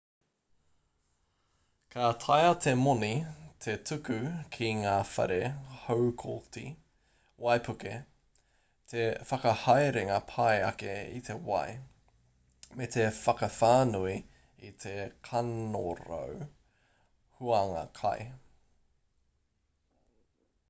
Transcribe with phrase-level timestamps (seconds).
[1.95, 3.09] ka taea te moni
[3.65, 4.15] te tuku
[4.55, 5.35] ki ngā whare
[5.81, 6.63] haukoti
[7.47, 7.93] waipuke
[8.93, 11.77] te whakahaerenga pai ake i te wai
[12.81, 14.19] me te whakawhānui
[14.71, 14.97] i te
[15.31, 16.35] kanorau
[17.39, 18.19] huanga kai